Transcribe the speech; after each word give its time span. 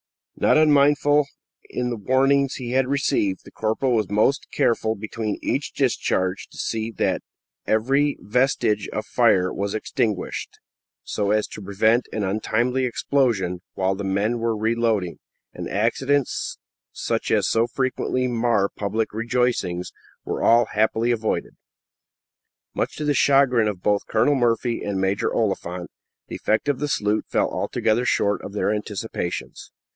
Not 0.35 0.57
unmindful 0.57 1.19
of 1.19 1.25
the 1.69 1.95
warning 1.95 2.49
he 2.51 2.71
had 2.71 2.87
received, 2.87 3.41
the 3.45 3.51
corporal 3.51 3.93
was 3.93 4.09
most 4.09 4.47
careful 4.51 4.95
between 4.95 5.37
each 5.43 5.71
discharge 5.73 6.47
to 6.47 6.57
see 6.57 6.89
that 6.93 7.21
every 7.67 8.17
vestige 8.19 8.87
of 8.91 9.05
fire 9.05 9.53
was 9.53 9.75
extinguished, 9.75 10.57
so 11.03 11.29
as 11.29 11.45
to 11.49 11.61
prevent 11.61 12.07
an 12.11 12.23
untimely 12.23 12.85
explosion 12.87 13.61
while 13.75 13.93
the 13.93 14.03
men 14.03 14.39
were 14.39 14.57
reloading; 14.57 15.19
and 15.53 15.69
accidents, 15.69 16.57
such 16.91 17.29
as 17.29 17.47
so 17.47 17.67
frequently 17.67 18.27
mar 18.27 18.69
public 18.75 19.13
rejoicings, 19.13 19.91
were 20.25 20.41
all 20.41 20.65
happily 20.73 21.11
avoided. 21.11 21.53
Much 22.73 22.95
to 22.95 23.05
the 23.05 23.13
chagrin 23.13 23.67
of 23.67 23.83
both 23.83 24.07
Colonel 24.07 24.33
Murphy 24.33 24.83
and 24.83 24.99
Major 24.99 25.31
Oliphant, 25.31 25.91
the 26.27 26.35
effect 26.37 26.67
of 26.67 26.79
the 26.79 26.87
salute 26.87 27.25
fell 27.29 27.51
altogether 27.51 28.05
short 28.05 28.41
of 28.43 28.53
their 28.53 28.73
anticipations. 28.73 29.71